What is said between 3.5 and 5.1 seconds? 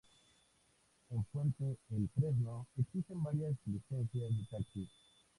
licencias de taxis.